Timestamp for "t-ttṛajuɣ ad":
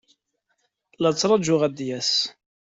1.11-1.73